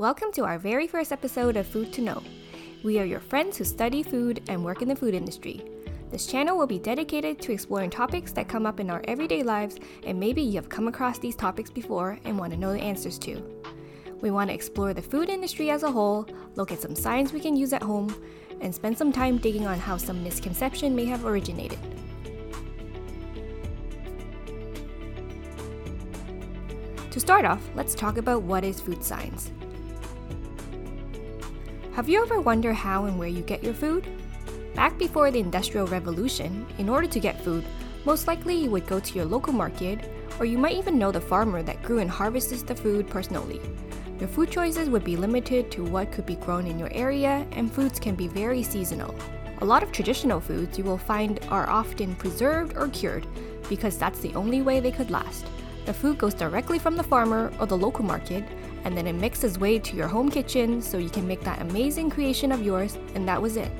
Welcome 0.00 0.32
to 0.32 0.46
our 0.46 0.58
very 0.58 0.86
first 0.86 1.12
episode 1.12 1.58
of 1.58 1.66
Food 1.66 1.92
to 1.92 2.00
Know. 2.00 2.22
We 2.82 2.98
are 2.98 3.04
your 3.04 3.20
friends 3.20 3.58
who 3.58 3.64
study 3.64 4.02
food 4.02 4.42
and 4.48 4.64
work 4.64 4.80
in 4.80 4.88
the 4.88 4.96
food 4.96 5.12
industry. 5.12 5.62
This 6.10 6.26
channel 6.26 6.56
will 6.56 6.66
be 6.66 6.78
dedicated 6.78 7.38
to 7.42 7.52
exploring 7.52 7.90
topics 7.90 8.32
that 8.32 8.48
come 8.48 8.64
up 8.64 8.80
in 8.80 8.88
our 8.88 9.02
everyday 9.06 9.42
lives, 9.42 9.76
and 10.06 10.18
maybe 10.18 10.40
you 10.40 10.54
have 10.54 10.70
come 10.70 10.88
across 10.88 11.18
these 11.18 11.36
topics 11.36 11.68
before 11.68 12.18
and 12.24 12.38
want 12.38 12.50
to 12.50 12.58
know 12.58 12.72
the 12.72 12.80
answers 12.80 13.18
to. 13.18 13.42
We 14.22 14.30
want 14.30 14.48
to 14.48 14.54
explore 14.54 14.94
the 14.94 15.02
food 15.02 15.28
industry 15.28 15.68
as 15.68 15.82
a 15.82 15.92
whole, 15.92 16.26
look 16.54 16.72
at 16.72 16.80
some 16.80 16.94
science 16.94 17.34
we 17.34 17.40
can 17.40 17.54
use 17.54 17.74
at 17.74 17.82
home, 17.82 18.24
and 18.62 18.74
spend 18.74 18.96
some 18.96 19.12
time 19.12 19.36
digging 19.36 19.66
on 19.66 19.78
how 19.78 19.98
some 19.98 20.24
misconception 20.24 20.96
may 20.96 21.04
have 21.04 21.26
originated. 21.26 21.78
To 27.10 27.20
start 27.20 27.44
off, 27.44 27.68
let's 27.74 27.94
talk 27.94 28.16
about 28.16 28.44
what 28.44 28.64
is 28.64 28.80
food 28.80 29.04
science. 29.04 29.50
Have 32.00 32.08
you 32.08 32.22
ever 32.22 32.40
wondered 32.40 32.76
how 32.76 33.04
and 33.04 33.18
where 33.18 33.28
you 33.28 33.42
get 33.42 33.62
your 33.62 33.74
food? 33.74 34.06
Back 34.74 34.96
before 34.96 35.30
the 35.30 35.38
Industrial 35.38 35.86
Revolution, 35.86 36.66
in 36.78 36.88
order 36.88 37.06
to 37.06 37.20
get 37.20 37.44
food, 37.44 37.62
most 38.06 38.26
likely 38.26 38.54
you 38.54 38.70
would 38.70 38.86
go 38.86 38.98
to 38.98 39.14
your 39.14 39.26
local 39.26 39.52
market, 39.52 40.08
or 40.38 40.46
you 40.46 40.56
might 40.56 40.78
even 40.78 40.98
know 40.98 41.12
the 41.12 41.20
farmer 41.20 41.62
that 41.62 41.82
grew 41.82 41.98
and 41.98 42.08
harvested 42.08 42.60
the 42.60 42.74
food 42.74 43.06
personally. 43.06 43.60
Your 44.18 44.30
food 44.30 44.50
choices 44.50 44.88
would 44.88 45.04
be 45.04 45.14
limited 45.14 45.70
to 45.72 45.84
what 45.84 46.10
could 46.10 46.24
be 46.24 46.36
grown 46.36 46.66
in 46.66 46.78
your 46.78 46.88
area, 46.94 47.46
and 47.52 47.70
foods 47.70 48.00
can 48.00 48.14
be 48.14 48.28
very 48.28 48.62
seasonal. 48.62 49.14
A 49.58 49.64
lot 49.66 49.82
of 49.82 49.92
traditional 49.92 50.40
foods 50.40 50.78
you 50.78 50.84
will 50.84 50.96
find 50.96 51.38
are 51.50 51.68
often 51.68 52.14
preserved 52.14 52.78
or 52.78 52.88
cured 52.88 53.26
because 53.68 53.98
that's 53.98 54.20
the 54.20 54.34
only 54.34 54.62
way 54.62 54.80
they 54.80 54.90
could 54.90 55.10
last. 55.10 55.44
The 55.84 55.92
food 55.92 56.16
goes 56.16 56.32
directly 56.32 56.78
from 56.78 56.96
the 56.96 57.02
farmer 57.02 57.52
or 57.60 57.66
the 57.66 57.76
local 57.76 58.06
market, 58.06 58.44
and 58.84 58.96
then 58.96 59.06
it 59.06 59.14
makes 59.14 59.44
its 59.44 59.58
way 59.58 59.78
to 59.78 59.96
your 59.96 60.08
home 60.08 60.30
kitchen 60.30 60.80
so 60.80 60.98
you 60.98 61.10
can 61.10 61.26
make 61.26 61.42
that 61.42 61.60
amazing 61.60 62.10
creation 62.10 62.52
of 62.52 62.62
yours, 62.62 62.98
and 63.14 63.26
that 63.28 63.40
was 63.40 63.56
it. 63.56 63.70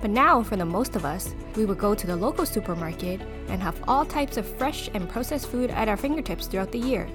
But 0.00 0.10
now, 0.10 0.42
for 0.42 0.56
the 0.56 0.64
most 0.64 0.96
of 0.96 1.04
us, 1.04 1.34
we 1.56 1.66
would 1.66 1.78
go 1.78 1.94
to 1.94 2.06
the 2.06 2.16
local 2.16 2.46
supermarket 2.46 3.20
and 3.48 3.62
have 3.62 3.82
all 3.86 4.04
types 4.04 4.36
of 4.36 4.46
fresh 4.46 4.88
and 4.94 5.08
processed 5.08 5.48
food 5.48 5.70
at 5.70 5.88
our 5.88 5.96
fingertips 5.96 6.46
throughout 6.46 6.72
the 6.72 6.78
year. 6.78 7.08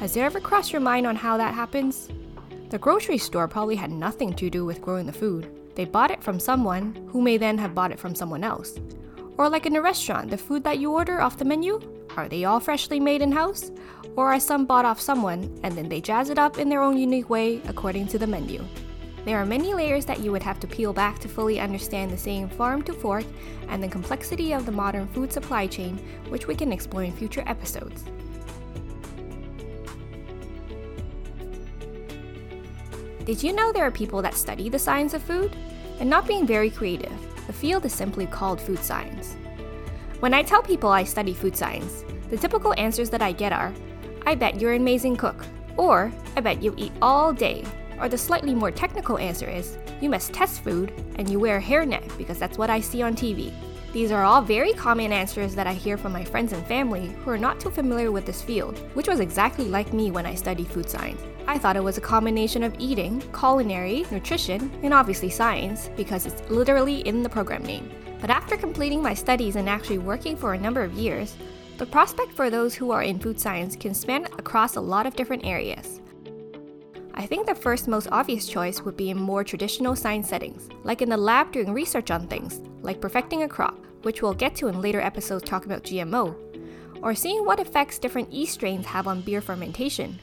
Has 0.00 0.16
it 0.16 0.20
ever 0.20 0.40
crossed 0.40 0.72
your 0.72 0.80
mind 0.80 1.06
on 1.06 1.14
how 1.14 1.36
that 1.36 1.54
happens? 1.54 2.08
The 2.70 2.78
grocery 2.78 3.18
store 3.18 3.46
probably 3.46 3.76
had 3.76 3.92
nothing 3.92 4.34
to 4.34 4.50
do 4.50 4.64
with 4.64 4.82
growing 4.82 5.06
the 5.06 5.12
food. 5.12 5.48
They 5.76 5.84
bought 5.84 6.10
it 6.10 6.22
from 6.22 6.40
someone 6.40 7.08
who 7.10 7.22
may 7.22 7.36
then 7.36 7.58
have 7.58 7.74
bought 7.74 7.92
it 7.92 7.98
from 8.00 8.14
someone 8.14 8.42
else. 8.42 8.78
Or 9.36 9.48
like 9.48 9.66
in 9.66 9.76
a 9.76 9.82
restaurant, 9.82 10.30
the 10.30 10.38
food 10.38 10.64
that 10.64 10.78
you 10.78 10.92
order 10.92 11.20
off 11.20 11.38
the 11.38 11.44
menu, 11.44 11.80
are 12.16 12.28
they 12.28 12.44
all 12.44 12.60
freshly 12.60 13.00
made 13.00 13.22
in 13.22 13.32
house? 13.32 13.70
Or 14.16 14.32
are 14.32 14.40
some 14.40 14.66
bought 14.66 14.84
off 14.84 15.00
someone 15.00 15.58
and 15.62 15.74
then 15.74 15.88
they 15.88 16.00
jazz 16.00 16.30
it 16.30 16.38
up 16.38 16.58
in 16.58 16.68
their 16.68 16.82
own 16.82 16.96
unique 16.96 17.28
way 17.28 17.60
according 17.66 18.06
to 18.08 18.18
the 18.18 18.26
menu? 18.26 18.64
There 19.24 19.38
are 19.38 19.46
many 19.46 19.72
layers 19.72 20.04
that 20.04 20.20
you 20.20 20.30
would 20.32 20.42
have 20.42 20.60
to 20.60 20.66
peel 20.66 20.92
back 20.92 21.18
to 21.20 21.28
fully 21.28 21.58
understand 21.58 22.10
the 22.10 22.18
same 22.18 22.48
farm 22.48 22.82
to 22.82 22.92
fork 22.92 23.24
and 23.68 23.82
the 23.82 23.88
complexity 23.88 24.52
of 24.52 24.66
the 24.66 24.72
modern 24.72 25.08
food 25.08 25.32
supply 25.32 25.66
chain, 25.66 25.96
which 26.28 26.46
we 26.46 26.54
can 26.54 26.72
explore 26.72 27.04
in 27.04 27.12
future 27.12 27.42
episodes. 27.46 28.04
Did 33.24 33.42
you 33.42 33.54
know 33.54 33.72
there 33.72 33.84
are 33.84 33.90
people 33.90 34.20
that 34.20 34.34
study 34.34 34.68
the 34.68 34.78
science 34.78 35.14
of 35.14 35.22
food? 35.22 35.56
And 35.98 36.10
not 36.10 36.26
being 36.26 36.46
very 36.46 36.68
creative, 36.68 37.12
the 37.46 37.52
field 37.52 37.86
is 37.86 37.92
simply 37.94 38.26
called 38.26 38.60
food 38.60 38.80
science. 38.80 39.36
When 40.20 40.34
I 40.34 40.42
tell 40.42 40.62
people 40.62 40.90
I 40.90 41.04
study 41.04 41.32
food 41.32 41.56
science, 41.56 42.03
the 42.30 42.36
typical 42.36 42.74
answers 42.78 43.10
that 43.10 43.22
I 43.22 43.32
get 43.32 43.52
are 43.52 43.72
I 44.26 44.34
bet 44.34 44.60
you're 44.60 44.72
an 44.72 44.80
amazing 44.80 45.16
cook, 45.16 45.44
or 45.76 46.12
I 46.36 46.40
bet 46.40 46.62
you 46.62 46.74
eat 46.76 46.92
all 47.02 47.32
day, 47.32 47.64
or 48.00 48.08
the 48.08 48.18
slightly 48.18 48.54
more 48.54 48.70
technical 48.70 49.18
answer 49.18 49.48
is 49.48 49.78
you 50.00 50.08
must 50.08 50.32
test 50.32 50.62
food 50.62 50.92
and 51.16 51.28
you 51.28 51.38
wear 51.38 51.58
a 51.58 51.62
hairnet 51.62 52.16
because 52.16 52.38
that's 52.38 52.58
what 52.58 52.70
I 52.70 52.80
see 52.80 53.02
on 53.02 53.14
TV. 53.14 53.52
These 53.92 54.10
are 54.10 54.24
all 54.24 54.42
very 54.42 54.72
common 54.72 55.12
answers 55.12 55.54
that 55.54 55.68
I 55.68 55.72
hear 55.72 55.96
from 55.96 56.12
my 56.12 56.24
friends 56.24 56.52
and 56.52 56.66
family 56.66 57.14
who 57.22 57.30
are 57.30 57.38
not 57.38 57.60
too 57.60 57.70
familiar 57.70 58.10
with 58.10 58.26
this 58.26 58.42
field, 58.42 58.78
which 58.94 59.06
was 59.06 59.20
exactly 59.20 59.66
like 59.66 59.92
me 59.92 60.10
when 60.10 60.26
I 60.26 60.34
studied 60.34 60.66
food 60.66 60.90
science. 60.90 61.20
I 61.46 61.58
thought 61.58 61.76
it 61.76 61.84
was 61.84 61.96
a 61.96 62.00
combination 62.00 62.64
of 62.64 62.74
eating, 62.78 63.20
culinary, 63.38 64.04
nutrition, 64.10 64.72
and 64.82 64.92
obviously 64.92 65.30
science 65.30 65.90
because 65.96 66.26
it's 66.26 66.50
literally 66.50 67.06
in 67.06 67.22
the 67.22 67.28
program 67.28 67.62
name. 67.62 67.88
But 68.20 68.30
after 68.30 68.56
completing 68.56 69.02
my 69.02 69.14
studies 69.14 69.54
and 69.54 69.68
actually 69.68 69.98
working 69.98 70.36
for 70.36 70.54
a 70.54 70.58
number 70.58 70.82
of 70.82 70.94
years, 70.94 71.36
the 71.78 71.86
prospect 71.86 72.32
for 72.32 72.50
those 72.50 72.74
who 72.74 72.92
are 72.92 73.02
in 73.02 73.18
food 73.18 73.40
science 73.40 73.74
can 73.74 73.94
span 73.94 74.26
across 74.38 74.76
a 74.76 74.80
lot 74.80 75.06
of 75.06 75.16
different 75.16 75.44
areas. 75.44 76.00
I 77.14 77.26
think 77.26 77.46
the 77.46 77.54
first 77.54 77.88
most 77.88 78.08
obvious 78.12 78.48
choice 78.48 78.82
would 78.82 78.96
be 78.96 79.10
in 79.10 79.18
more 79.18 79.44
traditional 79.44 79.96
science 79.96 80.28
settings, 80.28 80.68
like 80.82 81.02
in 81.02 81.08
the 81.08 81.16
lab 81.16 81.52
doing 81.52 81.72
research 81.72 82.10
on 82.10 82.26
things, 82.26 82.60
like 82.82 83.00
perfecting 83.00 83.42
a 83.42 83.48
crop, 83.48 83.78
which 84.02 84.22
we'll 84.22 84.34
get 84.34 84.54
to 84.56 84.68
in 84.68 84.80
later 84.80 85.00
episodes 85.00 85.44
talking 85.44 85.70
about 85.70 85.84
GMO, 85.84 86.34
or 87.02 87.14
seeing 87.14 87.44
what 87.44 87.60
effects 87.60 87.98
different 87.98 88.32
yeast 88.32 88.54
strains 88.54 88.86
have 88.86 89.06
on 89.06 89.20
beer 89.20 89.40
fermentation, 89.40 90.18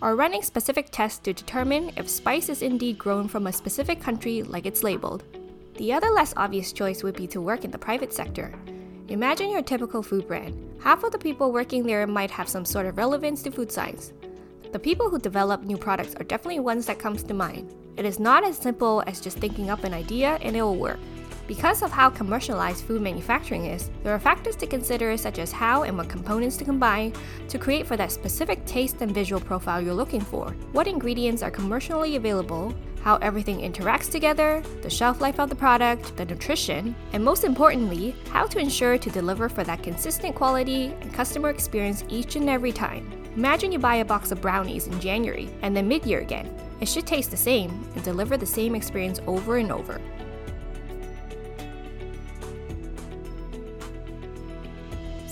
or 0.00 0.16
running 0.16 0.42
specific 0.42 0.88
tests 0.90 1.20
to 1.20 1.32
determine 1.32 1.92
if 1.96 2.08
spice 2.08 2.48
is 2.48 2.62
indeed 2.62 2.98
grown 2.98 3.28
from 3.28 3.46
a 3.46 3.52
specific 3.52 4.00
country 4.00 4.42
like 4.42 4.66
it's 4.66 4.82
labeled. 4.82 5.24
The 5.76 5.92
other 5.92 6.10
less 6.10 6.34
obvious 6.36 6.72
choice 6.72 7.02
would 7.02 7.16
be 7.16 7.26
to 7.28 7.40
work 7.40 7.64
in 7.64 7.70
the 7.70 7.78
private 7.78 8.12
sector. 8.12 8.52
Imagine 9.08 9.50
your 9.50 9.62
typical 9.62 10.02
food 10.02 10.26
brand. 10.26 10.56
Half 10.80 11.04
of 11.04 11.12
the 11.12 11.18
people 11.18 11.52
working 11.52 11.84
there 11.84 12.06
might 12.06 12.30
have 12.30 12.48
some 12.48 12.64
sort 12.64 12.86
of 12.86 12.96
relevance 12.96 13.42
to 13.42 13.50
food 13.50 13.70
science, 13.70 14.12
the 14.72 14.78
people 14.78 15.10
who 15.10 15.18
develop 15.18 15.64
new 15.64 15.76
products 15.76 16.14
are 16.14 16.24
definitely 16.24 16.60
ones 16.60 16.86
that 16.86 16.98
comes 16.98 17.22
to 17.24 17.34
mind. 17.34 17.74
It 17.98 18.06
is 18.06 18.18
not 18.18 18.42
as 18.42 18.56
simple 18.56 19.04
as 19.06 19.20
just 19.20 19.36
thinking 19.36 19.68
up 19.68 19.84
an 19.84 19.92
idea 19.92 20.38
and 20.40 20.56
it 20.56 20.62
will 20.62 20.76
work. 20.76 20.98
Because 21.46 21.82
of 21.82 21.90
how 21.90 22.08
commercialized 22.08 22.84
food 22.84 23.02
manufacturing 23.02 23.66
is, 23.66 23.90
there 24.02 24.14
are 24.14 24.18
factors 24.18 24.56
to 24.56 24.66
consider 24.66 25.14
such 25.18 25.38
as 25.38 25.52
how 25.52 25.82
and 25.82 25.98
what 25.98 26.08
components 26.08 26.56
to 26.56 26.64
combine 26.64 27.12
to 27.48 27.58
create 27.58 27.86
for 27.86 27.98
that 27.98 28.12
specific 28.12 28.64
taste 28.64 29.02
and 29.02 29.12
visual 29.12 29.42
profile 29.42 29.82
you're 29.82 29.92
looking 29.92 30.22
for, 30.22 30.56
what 30.72 30.86
ingredients 30.86 31.42
are 31.42 31.50
commercially 31.50 32.16
available, 32.16 32.74
how 33.02 33.16
everything 33.16 33.58
interacts 33.60 34.10
together, 34.10 34.62
the 34.80 34.88
shelf 34.90 35.20
life 35.20 35.38
of 35.40 35.48
the 35.48 35.54
product, 35.54 36.16
the 36.16 36.24
nutrition, 36.24 36.94
and 37.12 37.24
most 37.24 37.44
importantly, 37.44 38.14
how 38.30 38.46
to 38.46 38.58
ensure 38.58 38.96
to 38.96 39.10
deliver 39.10 39.48
for 39.48 39.64
that 39.64 39.82
consistent 39.82 40.34
quality 40.34 40.94
and 41.00 41.12
customer 41.12 41.50
experience 41.50 42.04
each 42.08 42.36
and 42.36 42.48
every 42.48 42.72
time. 42.72 43.10
Imagine 43.36 43.72
you 43.72 43.78
buy 43.78 43.96
a 43.96 44.04
box 44.04 44.30
of 44.30 44.40
brownies 44.40 44.86
in 44.86 45.00
January 45.00 45.50
and 45.62 45.76
then 45.76 45.88
mid 45.88 46.06
year 46.06 46.20
again. 46.20 46.54
It 46.80 46.88
should 46.88 47.06
taste 47.06 47.30
the 47.30 47.36
same 47.36 47.70
and 47.94 48.04
deliver 48.04 48.36
the 48.36 48.46
same 48.46 48.74
experience 48.74 49.20
over 49.26 49.56
and 49.56 49.72
over. 49.72 50.00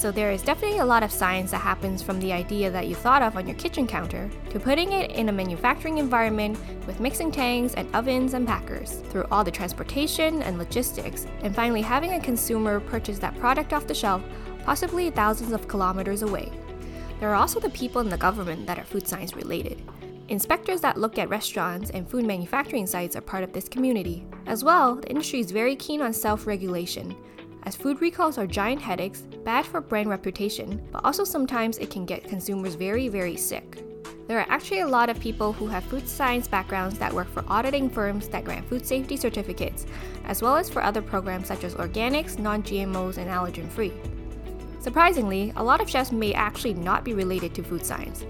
So 0.00 0.11
there 0.11 0.31
is 0.31 0.41
definitely 0.41 0.78
a 0.78 0.84
lot 0.87 1.03
of 1.03 1.12
science 1.12 1.50
that 1.50 1.59
happens 1.59 2.03
from 2.03 2.19
the 2.21 2.33
idea 2.33 2.71
that 2.71 2.87
you 2.87 2.94
thought 2.94 3.21
of 3.21 3.37
on 3.37 3.47
your 3.47 3.59
kitchen 3.59 3.87
counter 3.87 4.31
to 4.49 4.59
putting 4.59 4.93
it 4.93 5.11
in 5.11 5.28
a 5.28 5.33
manufacturing 5.33 5.99
environment 5.99 6.59
with 6.87 7.00
mixing 7.00 7.31
tanks 7.31 7.75
and 7.75 7.94
ovens 7.94 8.33
and 8.33 8.47
packers, 8.47 9.03
through 9.11 9.27
all 9.31 9.44
the 9.44 9.50
transportation 9.50 10.41
and 10.41 10.56
logistics, 10.56 11.27
and 11.43 11.55
finally 11.55 11.83
having 11.83 12.15
a 12.15 12.21
consumer 12.21 12.81
purchase 12.81 13.19
that 13.19 13.38
product 13.41 13.75
off 13.75 13.87
the 13.87 13.94
shelf, 13.94 14.22
possibly 14.65 15.11
thousands 15.11 15.53
of 15.53 15.69
kilometers 15.69 16.22
away. 16.22 16.50
There 17.19 17.28
are 17.28 17.34
also 17.34 17.61
the 17.61 17.69
people 17.69 18.00
in 18.00 18.09
the 18.09 18.17
government 18.17 18.67
that 18.69 18.78
are 18.78 18.84
food 18.84 19.06
science 19.06 19.37
related. 19.37 19.82
Inspectors 20.28 20.81
that 20.81 20.97
look 20.97 21.19
at 21.19 21.28
restaurants 21.28 21.91
and 21.91 22.09
food 22.09 22.25
manufacturing 22.25 22.87
sites 22.87 23.17
are 23.17 23.21
part 23.21 23.44
of 23.44 23.53
this 23.53 23.69
community. 23.69 24.25
As 24.47 24.65
well, 24.65 24.94
the 24.94 25.11
industry 25.11 25.41
is 25.41 25.50
very 25.50 25.77
keen 25.77 26.00
on 26.00 26.15
self 26.15 26.47
regulation, 26.47 27.15
as 27.65 27.76
food 27.76 28.00
recalls 28.00 28.38
are 28.38 28.47
giant 28.47 28.81
headaches, 28.81 29.22
bad 29.44 29.66
for 29.66 29.81
brand 29.81 30.09
reputation, 30.09 30.81
but 30.93 31.04
also 31.04 31.25
sometimes 31.25 31.78
it 31.78 31.91
can 31.91 32.04
get 32.04 32.28
consumers 32.28 32.75
very, 32.75 33.09
very 33.09 33.37
sick. 33.37 33.82
There 34.28 34.38
are 34.38 34.47
actually 34.48 34.81
a 34.81 34.87
lot 34.87 35.10
of 35.10 35.19
people 35.19 35.53
who 35.53 35.66
have 35.66 35.82
food 35.84 36.09
science 36.09 36.47
backgrounds 36.47 36.99
that 36.99 37.12
work 37.12 37.29
for 37.29 37.44
auditing 37.49 37.90
firms 37.90 38.29
that 38.29 38.44
grant 38.44 38.69
food 38.69 38.87
safety 38.87 39.17
certificates, 39.17 39.87
as 40.25 40.40
well 40.40 40.56
as 40.56 40.70
for 40.70 40.82
other 40.82 41.02
programs 41.02 41.49
such 41.49 41.64
as 41.64 41.75
organics, 41.75 42.38
non 42.38 42.62
GMOs, 42.62 43.19
and 43.19 43.29
allergen 43.29 43.69
free. 43.69 43.93
Surprisingly, 44.79 45.52
a 45.56 45.64
lot 45.64 45.81
of 45.81 45.90
chefs 45.90 46.12
may 46.12 46.32
actually 46.32 46.75
not 46.75 47.05
be 47.05 47.12
related 47.12 47.55
to 47.55 47.62
food 47.62 47.85
science. 47.85 48.25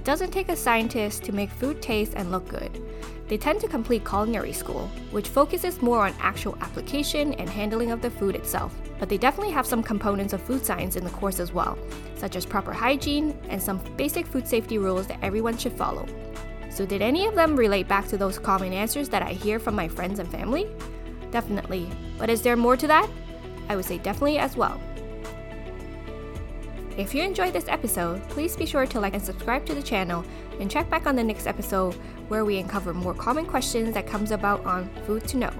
It 0.00 0.04
doesn't 0.04 0.30
take 0.30 0.48
a 0.48 0.56
scientist 0.56 1.24
to 1.24 1.32
make 1.32 1.50
food 1.50 1.82
taste 1.82 2.14
and 2.16 2.30
look 2.30 2.48
good. 2.48 2.82
They 3.28 3.36
tend 3.36 3.60
to 3.60 3.68
complete 3.68 4.02
culinary 4.02 4.54
school, 4.54 4.88
which 5.10 5.28
focuses 5.28 5.82
more 5.82 6.06
on 6.06 6.14
actual 6.20 6.56
application 6.62 7.34
and 7.34 7.50
handling 7.50 7.90
of 7.90 8.00
the 8.00 8.08
food 8.08 8.34
itself. 8.34 8.74
But 8.98 9.10
they 9.10 9.18
definitely 9.18 9.52
have 9.52 9.66
some 9.66 9.82
components 9.82 10.32
of 10.32 10.40
food 10.40 10.64
science 10.64 10.96
in 10.96 11.04
the 11.04 11.10
course 11.10 11.38
as 11.38 11.52
well, 11.52 11.76
such 12.16 12.34
as 12.34 12.46
proper 12.46 12.72
hygiene 12.72 13.38
and 13.50 13.62
some 13.62 13.78
basic 13.98 14.26
food 14.26 14.48
safety 14.48 14.78
rules 14.78 15.06
that 15.06 15.18
everyone 15.20 15.58
should 15.58 15.74
follow. 15.74 16.06
So, 16.70 16.86
did 16.86 17.02
any 17.02 17.26
of 17.26 17.34
them 17.34 17.54
relate 17.54 17.86
back 17.86 18.08
to 18.08 18.16
those 18.16 18.38
common 18.38 18.72
answers 18.72 19.10
that 19.10 19.22
I 19.22 19.34
hear 19.34 19.58
from 19.58 19.74
my 19.74 19.86
friends 19.86 20.18
and 20.18 20.30
family? 20.30 20.66
Definitely. 21.30 21.90
But 22.16 22.30
is 22.30 22.40
there 22.40 22.56
more 22.56 22.78
to 22.78 22.86
that? 22.86 23.10
I 23.68 23.76
would 23.76 23.84
say 23.84 23.98
definitely 23.98 24.38
as 24.38 24.56
well. 24.56 24.80
If 27.00 27.14
you 27.14 27.22
enjoyed 27.22 27.54
this 27.54 27.66
episode, 27.66 28.20
please 28.28 28.54
be 28.54 28.66
sure 28.66 28.84
to 28.84 29.00
like 29.00 29.14
and 29.14 29.24
subscribe 29.24 29.64
to 29.64 29.74
the 29.74 29.82
channel 29.82 30.22
and 30.60 30.70
check 30.70 30.90
back 30.90 31.06
on 31.06 31.16
the 31.16 31.24
next 31.24 31.46
episode 31.46 31.94
where 32.28 32.44
we 32.44 32.58
uncover 32.58 32.92
more 32.92 33.14
common 33.14 33.46
questions 33.46 33.94
that 33.94 34.06
comes 34.06 34.32
about 34.32 34.62
on 34.66 34.90
food 35.06 35.26
to 35.28 35.38
know. 35.38 35.52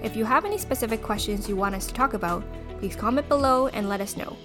If 0.00 0.14
you 0.14 0.24
have 0.24 0.44
any 0.44 0.58
specific 0.58 1.02
questions 1.02 1.48
you 1.48 1.56
want 1.56 1.74
us 1.74 1.88
to 1.88 1.94
talk 1.94 2.14
about, 2.14 2.44
please 2.78 2.94
comment 2.94 3.28
below 3.28 3.66
and 3.66 3.88
let 3.88 4.00
us 4.00 4.16
know. 4.16 4.36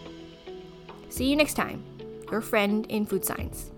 See 1.10 1.30
you 1.30 1.36
next 1.36 1.54
time. 1.54 1.83
Your 2.31 2.42
friend 2.42 2.88
in 2.88 3.06
food 3.06 3.24
science. 3.24 3.69